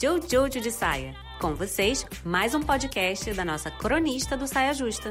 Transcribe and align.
Jojo 0.00 0.60
de 0.60 0.70
Saia. 0.70 1.12
Com 1.40 1.56
vocês, 1.56 2.06
mais 2.24 2.54
um 2.54 2.62
podcast 2.62 3.32
da 3.32 3.44
nossa 3.44 3.68
cronista 3.68 4.36
do 4.36 4.46
Saia 4.46 4.72
Justa. 4.72 5.10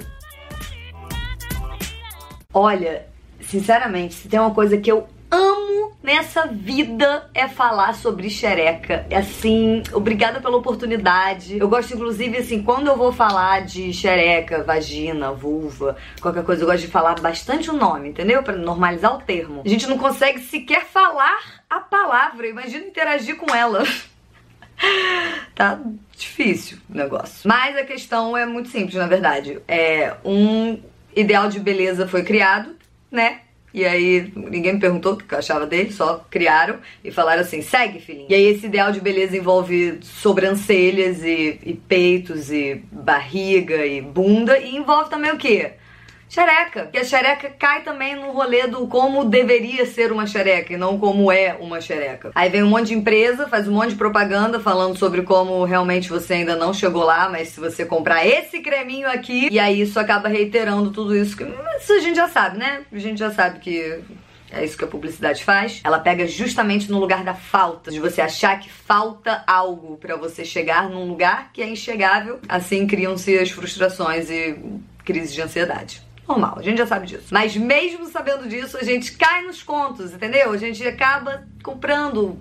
Olha, 2.54 3.06
sinceramente, 3.42 4.13
se 4.13 4.29
tem 4.29 4.40
uma 4.40 4.54
coisa 4.54 4.77
que 4.77 4.90
eu 4.90 5.06
amo 5.29 5.92
nessa 6.02 6.47
vida 6.47 7.29
é 7.34 7.50
falar 7.50 7.95
sobre 7.95 8.29
xereca. 8.29 9.05
É 9.09 9.18
assim, 9.18 9.84
obrigada 9.91 10.39
pela 10.39 10.55
oportunidade. 10.55 11.57
Eu 11.57 11.67
gosto, 11.67 11.93
inclusive, 11.93 12.38
assim, 12.38 12.63
quando 12.63 12.88
eu 12.88 12.95
vou 12.95 13.11
falar 13.11 13.65
de 13.65 13.91
xereca, 13.91 14.63
vagina, 14.63 15.33
vulva, 15.33 15.97
qualquer 16.21 16.45
coisa, 16.45 16.63
eu 16.63 16.67
gosto 16.67 16.85
de 16.85 16.88
falar 16.88 17.19
bastante 17.19 17.69
o 17.69 17.73
nome, 17.73 18.07
entendeu? 18.07 18.41
Pra 18.41 18.55
normalizar 18.55 19.13
o 19.13 19.21
termo. 19.21 19.63
A 19.65 19.67
gente 19.67 19.85
não 19.85 19.97
consegue 19.97 20.39
sequer 20.39 20.85
falar 20.85 21.61
a 21.69 21.81
palavra, 21.81 22.47
imagina 22.47 22.85
interagir 22.85 23.35
com 23.35 23.54
ela. 23.54 23.83
tá 25.55 25.80
difícil 26.16 26.77
o 26.90 26.95
negócio. 26.95 27.48
Mas 27.48 27.76
a 27.76 27.84
questão 27.84 28.35
é 28.38 28.45
muito 28.45 28.70
simples, 28.70 28.95
na 28.95 29.08
verdade. 29.08 29.59
É 29.68 30.16
um 30.23 30.80
ideal 31.16 31.49
de 31.49 31.59
beleza 31.59 32.08
foi 32.08 32.23
criado, 32.23 32.76
né? 33.12 33.41
E 33.73 33.85
aí 33.85 34.32
ninguém 34.35 34.73
me 34.73 34.80
perguntou 34.80 35.13
o 35.13 35.18
que 35.18 35.34
eu 35.34 35.38
achava 35.38 35.68
dele, 35.68 35.91
só 35.91 36.26
criaram 36.30 36.80
e 37.04 37.12
falaram 37.12 37.41
assim: 37.41 37.62
segue, 37.62 37.99
filhinho. 37.99 38.27
E 38.30 38.34
aí 38.34 38.45
esse 38.45 38.66
ideal 38.66 38.91
de 38.91 38.99
beleza 38.99 39.38
envolve 39.38 39.99
sobrancelhas 40.02 41.23
e, 41.23 41.59
e 41.63 41.73
peitos 41.73 42.52
e 42.52 42.84
barriga 42.91 43.85
e 43.85 44.02
bunda 44.02 44.57
e 44.57 44.76
envolve 44.76 45.09
também 45.09 45.32
o 45.32 45.38
quê? 45.38 45.73
Xereca. 46.30 46.88
Que 46.88 46.98
a 46.98 47.04
xereca 47.04 47.49
cai 47.49 47.81
também 47.84 48.16
no 48.16 48.31
rolê 48.31 48.68
do 48.68 48.88
como 48.88 49.26
deveria 49.26 49.85
ser 49.85 50.12
uma 50.12 50.27
xereca 50.27 50.73
e 50.73 50.77
não 50.77 50.98
como 50.98 51.31
é 51.31 51.58
uma 51.59 51.81
xereca. 51.81 52.31
Aí 52.35 52.49
vem 52.49 52.63
um 52.63 52.70
monte 52.70 52.88
de 52.88 52.94
empresa, 52.94 53.48
faz 53.48 53.68
um 53.68 53.73
monte 53.73 53.90
de 53.90 53.95
propaganda 53.95 54.59
falando 54.59 54.98
sobre 54.98 55.21
como 55.21 55.63
realmente 55.63 56.09
você 56.09 56.35
ainda 56.35 56.55
não 56.55 56.74
chegou 56.74 57.04
lá, 57.04 57.29
mas 57.29 57.49
se 57.49 57.60
você 57.60 57.85
comprar 57.85 58.26
esse 58.26 58.60
creminho 58.60 59.10
aqui, 59.10 59.48
e 59.51 59.60
aí 59.60 59.82
isso 59.82 59.99
acaba 59.99 60.27
reiterando 60.27 60.91
tudo 60.91 61.16
isso 61.16 61.35
que 61.35 61.43
isso 61.43 61.93
a 61.93 61.99
gente 61.99 62.16
já 62.16 62.27
sabe, 62.27 62.57
né? 62.57 62.82
A 62.91 62.99
gente 62.99 63.20
já 63.20 63.32
sabe 63.32 63.60
que 63.60 63.99
é 64.52 64.64
isso 64.64 64.78
que 64.78 64.84
a 64.84 64.88
publicidade 64.88 65.44
faz. 65.44 65.82
Ela 65.84 66.00
pega 66.00 66.26
justamente 66.26 66.90
no 66.90 67.00
lugar 67.00 67.23
da 67.23 67.34
falta, 67.34 67.92
de 67.92 68.00
você 68.00 68.22
achar 68.22 68.60
que 68.60 68.70
falta 68.70 69.44
algo 69.46 69.98
para 69.98 70.16
você 70.16 70.44
chegar 70.44 70.90
num 70.90 71.08
lugar 71.08 71.52
que 71.54 71.62
é 71.62 71.68
inchegável. 71.68 72.40
Assim 72.48 72.88
criam-se 72.88 73.38
as 73.38 73.52
frustrações 73.52 74.30
e 74.30 74.58
crises 75.04 75.34
de 75.34 75.42
ansiedade 75.42 76.07
normal, 76.28 76.56
a 76.58 76.61
gente 76.61 76.78
já 76.78 76.88
sabe 76.88 77.08
disso. 77.08 77.28
Mas 77.31 77.56
mesmo 77.56 78.06
sabendo 78.08 78.47
disso, 78.47 78.78
a 78.78 78.83
gente 78.83 79.14
cai 79.14 79.44
nos 79.44 79.64
contos, 79.64 80.14
entendeu? 80.14 80.52
A 80.52 80.58
gente 80.58 80.86
acaba 80.86 81.44
comprando 81.64 82.38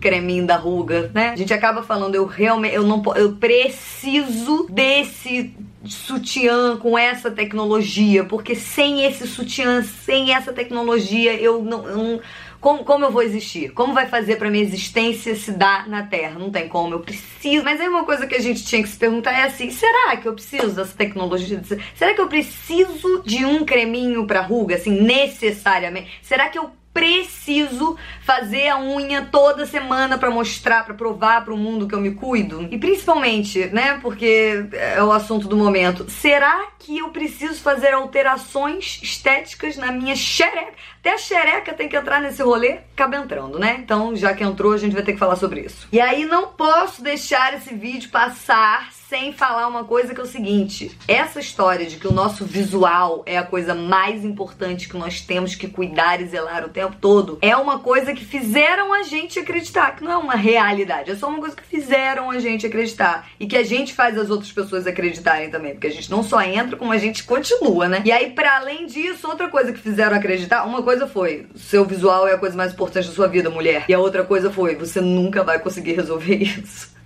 creminho 0.00 0.46
da 0.46 0.56
ruga, 0.56 1.10
né? 1.14 1.30
A 1.30 1.36
gente 1.36 1.52
acaba 1.52 1.82
falando, 1.82 2.14
eu 2.14 2.24
realmente, 2.24 2.74
eu 2.74 2.84
não 2.84 3.02
eu 3.16 3.36
preciso 3.36 4.66
desse 4.70 5.54
sutiã 5.84 6.76
com 6.76 6.98
essa 6.98 7.30
tecnologia, 7.30 8.24
porque 8.24 8.54
sem 8.54 9.04
esse 9.04 9.26
sutiã, 9.26 9.82
sem 9.82 10.34
essa 10.34 10.52
tecnologia, 10.52 11.34
eu 11.34 11.62
não, 11.62 11.88
eu 11.88 11.96
não 11.96 12.20
como, 12.60 12.84
como 12.84 13.04
eu 13.04 13.10
vou 13.10 13.22
existir? 13.22 13.70
Como 13.70 13.94
vai 13.94 14.06
fazer 14.06 14.36
pra 14.36 14.50
minha 14.50 14.64
existência 14.64 15.34
se 15.36 15.52
dar 15.52 15.88
na 15.88 16.02
Terra? 16.02 16.38
Não 16.38 16.50
tem 16.50 16.68
como, 16.68 16.94
eu 16.94 17.00
preciso. 17.00 17.64
Mas 17.64 17.80
aí 17.80 17.88
uma 17.88 18.04
coisa 18.04 18.26
que 18.26 18.34
a 18.34 18.40
gente 18.40 18.64
tinha 18.64 18.82
que 18.82 18.88
se 18.88 18.96
perguntar 18.96 19.32
é 19.32 19.44
assim: 19.44 19.70
será 19.70 20.16
que 20.16 20.26
eu 20.26 20.34
preciso 20.34 20.74
dessa 20.74 20.96
tecnologia? 20.96 21.62
Será 21.94 22.14
que 22.14 22.20
eu 22.20 22.28
preciso 22.28 23.22
de 23.24 23.44
um 23.44 23.64
creminho 23.64 24.26
pra 24.26 24.40
ruga, 24.40 24.74
assim, 24.74 24.90
necessariamente? 24.90 26.18
Será 26.22 26.48
que 26.48 26.58
eu 26.58 26.70
preciso 26.98 27.96
fazer 28.22 28.68
a 28.68 28.80
unha 28.80 29.22
toda 29.22 29.64
semana 29.64 30.18
para 30.18 30.30
mostrar, 30.30 30.84
para 30.84 30.94
provar 30.94 31.44
para 31.44 31.54
o 31.54 31.56
mundo 31.56 31.86
que 31.86 31.94
eu 31.94 32.00
me 32.00 32.10
cuido? 32.10 32.66
E 32.72 32.76
principalmente, 32.76 33.66
né, 33.66 34.00
porque 34.02 34.66
é 34.72 35.02
o 35.02 35.12
assunto 35.12 35.46
do 35.46 35.56
momento, 35.56 36.10
será 36.10 36.68
que 36.76 36.98
eu 36.98 37.10
preciso 37.10 37.60
fazer 37.62 37.94
alterações 37.94 38.98
estéticas 39.00 39.76
na 39.76 39.92
minha 39.92 40.16
xereca? 40.16 40.74
Até 40.98 41.14
a 41.14 41.18
xereca 41.18 41.72
tem 41.72 41.88
que 41.88 41.96
entrar 41.96 42.20
nesse 42.20 42.42
rolê, 42.42 42.80
acaba 42.92 43.16
entrando, 43.16 43.58
né? 43.58 43.78
Então, 43.78 44.16
já 44.16 44.34
que 44.34 44.42
entrou, 44.42 44.72
a 44.72 44.78
gente 44.78 44.92
vai 44.92 45.02
ter 45.02 45.12
que 45.12 45.18
falar 45.18 45.36
sobre 45.36 45.60
isso. 45.60 45.86
E 45.92 46.00
aí 46.00 46.24
não 46.24 46.48
posso 46.48 47.02
deixar 47.02 47.54
esse 47.54 47.72
vídeo 47.72 48.10
passar 48.10 48.90
sem 49.08 49.32
falar 49.32 49.66
uma 49.68 49.84
coisa 49.84 50.14
que 50.14 50.20
é 50.20 50.24
o 50.24 50.26
seguinte: 50.26 50.96
essa 51.06 51.40
história 51.40 51.86
de 51.86 51.96
que 51.96 52.06
o 52.06 52.12
nosso 52.12 52.44
visual 52.44 53.22
é 53.24 53.38
a 53.38 53.42
coisa 53.42 53.74
mais 53.74 54.24
importante 54.24 54.88
que 54.88 54.96
nós 54.96 55.20
temos 55.20 55.54
que 55.54 55.68
cuidar 55.68 56.20
e 56.20 56.26
zelar 56.26 56.64
o 56.64 56.68
tempo 56.68 56.87
todo, 56.94 57.38
é 57.40 57.56
uma 57.56 57.78
coisa 57.78 58.12
que 58.12 58.24
fizeram 58.24 58.92
a 58.92 59.02
gente 59.02 59.38
acreditar, 59.38 59.96
que 59.96 60.04
não 60.04 60.12
é 60.12 60.16
uma 60.16 60.34
realidade, 60.34 61.10
é 61.10 61.16
só 61.16 61.28
uma 61.28 61.38
coisa 61.38 61.56
que 61.56 61.62
fizeram 61.62 62.30
a 62.30 62.38
gente 62.38 62.66
acreditar 62.66 63.28
e 63.38 63.46
que 63.46 63.56
a 63.56 63.62
gente 63.62 63.94
faz 63.94 64.18
as 64.18 64.30
outras 64.30 64.52
pessoas 64.52 64.86
acreditarem 64.86 65.50
também, 65.50 65.72
porque 65.72 65.86
a 65.86 65.92
gente 65.92 66.10
não 66.10 66.22
só 66.22 66.40
entra, 66.42 66.76
como 66.76 66.92
a 66.92 66.98
gente 66.98 67.24
continua, 67.24 67.88
né? 67.88 68.02
E 68.04 68.12
aí, 68.12 68.30
para 68.30 68.56
além 68.56 68.86
disso, 68.86 69.28
outra 69.28 69.48
coisa 69.48 69.72
que 69.72 69.78
fizeram 69.78 70.16
acreditar, 70.16 70.64
uma 70.64 70.82
coisa 70.82 71.06
foi: 71.06 71.46
seu 71.54 71.84
visual 71.84 72.26
é 72.26 72.34
a 72.34 72.38
coisa 72.38 72.56
mais 72.56 72.72
importante 72.72 73.08
da 73.08 73.14
sua 73.14 73.28
vida, 73.28 73.50
mulher. 73.50 73.84
E 73.88 73.94
a 73.94 73.98
outra 73.98 74.24
coisa 74.24 74.50
foi: 74.50 74.74
você 74.74 75.00
nunca 75.00 75.42
vai 75.42 75.58
conseguir 75.58 75.92
resolver 75.92 76.36
isso. 76.42 76.97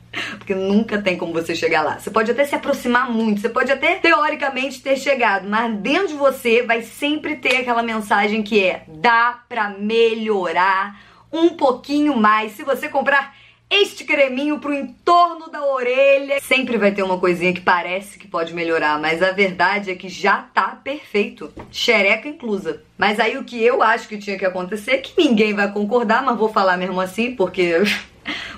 Porque 0.42 0.56
nunca 0.56 1.00
tem 1.00 1.16
como 1.16 1.32
você 1.32 1.54
chegar 1.54 1.82
lá. 1.82 2.00
Você 2.00 2.10
pode 2.10 2.32
até 2.32 2.44
se 2.44 2.52
aproximar 2.52 3.08
muito, 3.08 3.40
você 3.40 3.48
pode 3.48 3.70
até 3.70 3.94
teoricamente 3.94 4.82
ter 4.82 4.96
chegado, 4.96 5.48
mas 5.48 5.72
dentro 5.76 6.08
de 6.08 6.14
você 6.14 6.62
vai 6.62 6.82
sempre 6.82 7.36
ter 7.36 7.58
aquela 7.58 7.80
mensagem 7.80 8.42
que 8.42 8.60
é: 8.60 8.82
dá 8.88 9.38
pra 9.48 9.68
melhorar 9.68 11.00
um 11.32 11.50
pouquinho 11.50 12.16
mais 12.16 12.52
se 12.52 12.64
você 12.64 12.88
comprar 12.88 13.36
este 13.70 14.02
creminho 14.04 14.58
pro 14.58 14.74
entorno 14.74 15.48
da 15.48 15.64
orelha. 15.64 16.40
Sempre 16.40 16.76
vai 16.76 16.90
ter 16.90 17.04
uma 17.04 17.18
coisinha 17.18 17.54
que 17.54 17.60
parece 17.60 18.18
que 18.18 18.26
pode 18.26 18.52
melhorar, 18.52 19.00
mas 19.00 19.22
a 19.22 19.30
verdade 19.30 19.92
é 19.92 19.94
que 19.94 20.08
já 20.08 20.42
tá 20.52 20.76
perfeito. 20.82 21.52
Xereca 21.70 22.28
inclusa. 22.28 22.82
Mas 22.98 23.20
aí 23.20 23.38
o 23.38 23.44
que 23.44 23.62
eu 23.62 23.80
acho 23.80 24.08
que 24.08 24.18
tinha 24.18 24.36
que 24.36 24.44
acontecer, 24.44 24.98
que 24.98 25.14
ninguém 25.16 25.54
vai 25.54 25.72
concordar, 25.72 26.20
mas 26.22 26.36
vou 26.36 26.48
falar 26.48 26.76
mesmo 26.76 27.00
assim, 27.00 27.36
porque 27.36 27.80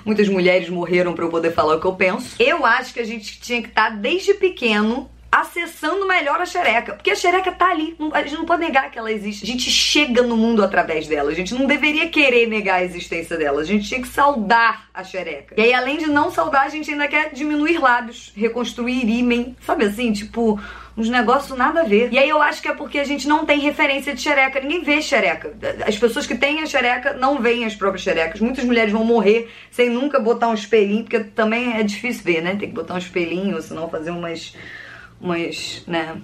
Muitas 0.03 0.27
mulheres 0.29 0.69
morreram 0.69 1.13
para 1.13 1.25
eu 1.25 1.29
poder 1.29 1.51
falar 1.51 1.75
o 1.75 1.79
que 1.79 1.87
eu 1.87 1.95
penso. 1.95 2.35
Eu 2.39 2.65
acho 2.65 2.93
que 2.93 2.99
a 2.99 3.05
gente 3.05 3.39
tinha 3.39 3.61
que 3.61 3.69
estar 3.69 3.89
tá 3.91 3.95
desde 3.95 4.33
pequeno 4.35 5.09
acessando 5.35 6.07
melhor 6.07 6.39
a 6.39 6.45
xereca. 6.45 6.93
Porque 6.93 7.11
a 7.11 7.15
xereca 7.15 7.51
tá 7.51 7.69
ali. 7.69 7.95
A 8.13 8.21
gente 8.21 8.35
não 8.35 8.45
pode 8.45 8.63
negar 8.63 8.89
que 8.89 8.97
ela 8.97 9.11
existe. 9.11 9.43
A 9.43 9.47
gente 9.47 9.69
chega 9.69 10.21
no 10.21 10.37
mundo 10.37 10.63
através 10.63 11.07
dela. 11.07 11.29
A 11.29 11.33
gente 11.33 11.53
não 11.53 11.65
deveria 11.65 12.07
querer 12.09 12.47
negar 12.47 12.75
a 12.75 12.83
existência 12.83 13.37
dela. 13.37 13.61
A 13.61 13.65
gente 13.65 13.87
tinha 13.87 14.01
que 14.01 14.07
saudar 14.07 14.87
a 14.93 15.03
xereca. 15.03 15.55
E 15.57 15.61
aí, 15.61 15.73
além 15.73 15.97
de 15.97 16.07
não 16.07 16.31
saudar, 16.31 16.61
a 16.61 16.69
gente 16.69 16.89
ainda 16.89 17.07
quer 17.07 17.33
diminuir 17.33 17.79
lábios, 17.79 18.31
reconstruir 18.35 19.05
ímen. 19.09 19.55
Sabe 19.61 19.85
assim? 19.85 20.13
Tipo 20.13 20.59
uns 20.97 21.09
negócios 21.09 21.57
nada 21.57 21.81
a 21.81 21.83
ver. 21.83 22.11
E 22.11 22.17
aí 22.17 22.29
eu 22.29 22.41
acho 22.41 22.61
que 22.61 22.67
é 22.67 22.73
porque 22.73 22.99
a 22.99 23.03
gente 23.03 23.27
não 23.27 23.45
tem 23.45 23.59
referência 23.59 24.13
de 24.13 24.21
xereca. 24.21 24.59
Ninguém 24.61 24.83
vê 24.83 25.01
xereca. 25.01 25.53
As 25.85 25.97
pessoas 25.97 26.25
que 26.25 26.35
têm 26.35 26.61
a 26.61 26.65
xereca 26.65 27.13
não 27.13 27.41
veem 27.41 27.65
as 27.65 27.75
próprias 27.75 28.03
xerecas. 28.03 28.39
Muitas 28.39 28.63
mulheres 28.63 28.93
vão 28.93 29.03
morrer 29.03 29.51
sem 29.71 29.89
nunca 29.89 30.19
botar 30.19 30.47
um 30.47 30.53
espelhinho, 30.53 31.03
porque 31.03 31.19
também 31.19 31.77
é 31.77 31.83
difícil 31.83 32.23
ver, 32.23 32.41
né? 32.41 32.55
Tem 32.55 32.69
que 32.69 32.75
botar 32.75 32.93
um 32.93 32.97
espelhinho, 32.97 33.61
senão 33.61 33.89
fazer 33.89 34.11
umas 34.11 34.53
umas, 35.19 35.83
né, 35.87 36.21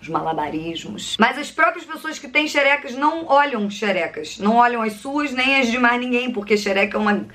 os 0.00 0.08
malabarismos. 0.08 1.16
Mas 1.18 1.38
as 1.38 1.50
próprias 1.50 1.84
pessoas 1.84 2.18
que 2.18 2.28
têm 2.28 2.46
xerecas 2.46 2.94
não 2.94 3.26
olham 3.26 3.68
xerecas, 3.68 4.38
não 4.38 4.56
olham 4.56 4.82
as 4.82 4.94
suas 4.94 5.32
nem 5.32 5.56
as 5.60 5.70
de 5.70 5.78
mais 5.78 6.00
ninguém, 6.00 6.32
porque 6.32 6.56
xereca 6.56 6.96
é 6.96 7.00
uma 7.00 7.26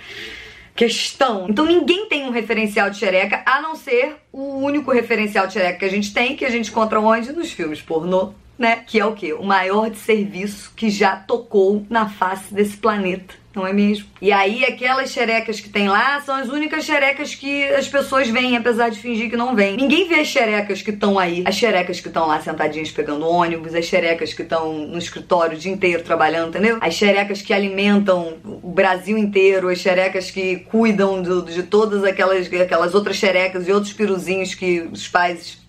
questão. 0.75 1.47
Então 1.49 1.65
ninguém 1.65 2.07
tem 2.07 2.25
um 2.25 2.31
referencial 2.31 2.89
de 2.89 2.97
xereca, 2.97 3.41
a 3.45 3.61
não 3.61 3.75
ser 3.75 4.17
o 4.31 4.57
único 4.57 4.91
referencial 4.91 5.47
de 5.47 5.53
xereca 5.53 5.79
que 5.79 5.85
a 5.85 5.89
gente 5.89 6.13
tem, 6.13 6.35
que 6.35 6.45
a 6.45 6.49
gente 6.49 6.69
encontra 6.69 6.99
onde? 6.99 7.31
Nos 7.31 7.51
filmes 7.51 7.81
pornô, 7.81 8.33
né? 8.57 8.83
Que 8.85 8.99
é 8.99 9.05
o 9.05 9.13
quê? 9.13 9.33
O 9.33 9.43
maior 9.43 9.89
de 9.89 9.97
serviço 9.97 10.71
que 10.75 10.89
já 10.89 11.15
tocou 11.15 11.85
na 11.89 12.09
face 12.09 12.53
desse 12.53 12.77
planeta 12.77 13.35
não 13.55 13.65
é 13.65 13.71
mesmo? 13.71 14.05
E 14.21 14.31
aí 14.31 14.65
aquelas 14.65 15.11
xerecas 15.11 15.61
que 15.61 15.69
tem 15.69 15.87
lá 15.87 16.19
são 16.21 16.35
as 16.35 16.49
únicas 16.49 16.83
xerecas 16.83 17.33
que 17.33 17.63
as 17.69 17.87
pessoas 17.87 18.27
veem, 18.27 18.57
apesar 18.57 18.89
de 18.89 18.99
fingir 18.99 19.29
que 19.29 19.37
não 19.37 19.55
vêm. 19.55 19.77
Ninguém 19.77 20.07
vê 20.07 20.15
as 20.15 20.27
xerecas 20.27 20.81
que 20.81 20.91
estão 20.91 21.17
aí, 21.17 21.43
as 21.45 21.55
xerecas 21.55 21.99
que 21.99 22.07
estão 22.07 22.27
lá 22.27 22.41
sentadinhas 22.41 22.91
pegando 22.91 23.25
ônibus, 23.25 23.73
as 23.73 23.85
xerecas 23.85 24.33
que 24.33 24.41
estão 24.41 24.73
no 24.73 24.97
escritório 24.97 25.55
o 25.55 25.59
dia 25.59 25.71
inteiro 25.71 26.03
trabalhando, 26.03 26.49
entendeu? 26.49 26.77
As 26.81 26.93
xerecas 26.95 27.41
que 27.41 27.53
alimentam 27.53 28.37
o 28.43 28.71
Brasil 28.71 29.17
inteiro, 29.17 29.69
as 29.69 29.79
xerecas 29.79 30.29
que 30.29 30.57
cuidam 30.57 31.21
do, 31.21 31.43
de 31.43 31.63
todas 31.63 32.03
aquelas, 32.03 32.51
aquelas 32.51 32.93
outras 32.93 33.15
xerecas 33.15 33.67
e 33.67 33.71
outros 33.71 33.93
piruzinhos 33.93 34.53
que 34.53 34.81
os 34.91 35.07
pais 35.07 35.64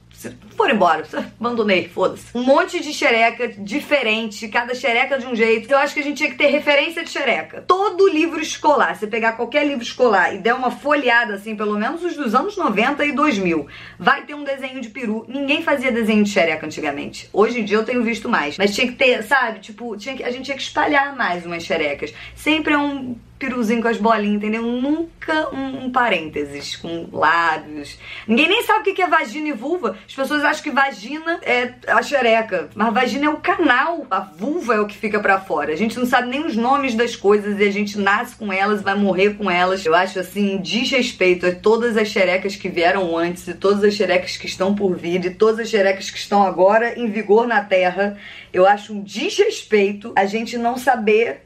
foram 0.56 0.74
embora. 0.74 1.06
Abandonei, 1.38 1.88
foda-se. 1.88 2.26
Um 2.34 2.42
monte 2.42 2.80
de 2.80 2.92
xereca 2.92 3.48
diferente, 3.48 4.48
cada 4.48 4.74
xereca 4.74 5.18
de 5.18 5.26
um 5.26 5.34
jeito. 5.34 5.70
Eu 5.70 5.78
acho 5.78 5.94
que 5.94 6.00
a 6.00 6.02
gente 6.02 6.16
tinha 6.16 6.30
que 6.30 6.36
ter 6.36 6.46
referência 6.46 7.04
de 7.04 7.10
xereca. 7.10 7.62
Todo 7.66 8.08
livro 8.08 8.40
escolar, 8.40 8.96
você 8.96 9.06
pegar 9.06 9.32
qualquer 9.32 9.66
livro 9.66 9.82
escolar 9.82 10.34
e 10.34 10.38
der 10.38 10.54
uma 10.54 10.70
folheada, 10.70 11.34
assim, 11.34 11.54
pelo 11.54 11.78
menos 11.78 12.02
os 12.02 12.16
dos 12.16 12.34
anos 12.34 12.56
90 12.56 13.04
e 13.04 13.12
2000, 13.12 13.66
vai 13.98 14.24
ter 14.24 14.34
um 14.34 14.44
desenho 14.44 14.80
de 14.80 14.88
peru. 14.88 15.24
Ninguém 15.28 15.62
fazia 15.62 15.92
desenho 15.92 16.24
de 16.24 16.30
xereca 16.30 16.66
antigamente. 16.66 17.28
Hoje 17.32 17.60
em 17.60 17.64
dia 17.64 17.76
eu 17.76 17.84
tenho 17.84 18.02
visto 18.02 18.28
mais. 18.28 18.56
Mas 18.56 18.74
tinha 18.74 18.86
que 18.86 18.94
ter, 18.94 19.22
sabe? 19.22 19.60
Tipo, 19.60 19.96
tinha 19.96 20.16
que, 20.16 20.24
a 20.24 20.30
gente 20.30 20.44
tinha 20.44 20.56
que 20.56 20.62
espalhar 20.62 21.14
mais 21.14 21.44
umas 21.44 21.62
xerecas. 21.62 22.14
Sempre 22.34 22.74
é 22.74 22.78
um 22.78 23.16
peruzinho 23.38 23.82
com 23.82 23.88
as 23.88 23.98
bolinhas, 23.98 24.36
entendeu? 24.36 24.62
Nunca 24.62 25.54
um, 25.54 25.84
um, 25.84 25.90
parênteses 25.90 26.76
com 26.76 27.08
lábios. 27.12 27.98
Ninguém 28.26 28.48
nem 28.48 28.62
sabe 28.62 28.90
o 28.90 28.94
que 28.94 29.02
é 29.02 29.06
vagina 29.06 29.48
e 29.48 29.52
vulva. 29.52 29.96
As 30.06 30.14
pessoas 30.14 30.44
acham 30.44 30.62
que 30.62 30.70
vagina 30.70 31.38
é 31.42 31.74
a 31.86 32.02
xereca, 32.02 32.70
mas 32.74 32.94
vagina 32.94 33.26
é 33.26 33.28
o 33.28 33.36
canal, 33.36 34.06
a 34.10 34.20
vulva 34.20 34.74
é 34.74 34.80
o 34.80 34.86
que 34.86 34.96
fica 34.96 35.20
para 35.20 35.40
fora. 35.40 35.72
A 35.72 35.76
gente 35.76 35.98
não 35.98 36.06
sabe 36.06 36.28
nem 36.28 36.46
os 36.46 36.56
nomes 36.56 36.94
das 36.94 37.14
coisas 37.14 37.58
e 37.58 37.64
a 37.64 37.70
gente 37.70 37.98
nasce 37.98 38.34
com 38.36 38.52
elas, 38.52 38.82
vai 38.82 38.94
morrer 38.94 39.34
com 39.34 39.50
elas. 39.50 39.84
Eu 39.84 39.94
acho 39.94 40.18
assim, 40.18 40.58
desrespeito 40.58 41.46
a 41.46 41.54
todas 41.54 41.96
as 41.96 42.08
xerecas 42.08 42.56
que 42.56 42.68
vieram 42.68 43.16
antes 43.16 43.46
e 43.48 43.54
todas 43.54 43.84
as 43.84 43.94
xerecas 43.94 44.36
que 44.36 44.46
estão 44.46 44.74
por 44.74 44.96
vir 44.96 45.24
e 45.24 45.30
todas 45.30 45.60
as 45.60 45.68
xerecas 45.68 46.10
que 46.10 46.18
estão 46.18 46.42
agora 46.42 46.98
em 46.98 47.10
vigor 47.10 47.46
na 47.46 47.62
Terra. 47.62 48.16
Eu 48.52 48.66
acho 48.66 48.94
um 48.94 49.02
desrespeito 49.02 50.12
a 50.16 50.24
gente 50.24 50.56
não 50.56 50.78
saber 50.78 51.42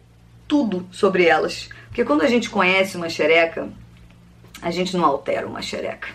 tudo 0.50 0.88
sobre 0.90 1.26
elas. 1.26 1.68
Porque 1.90 2.04
quando 2.04 2.22
a 2.22 2.28
gente 2.28 2.48
conhece 2.48 2.96
uma 2.96 3.08
xereca, 3.08 3.68
a 4.62 4.70
gente 4.70 4.96
não 4.96 5.04
altera 5.04 5.44
uma 5.44 5.60
xereca. 5.60 6.08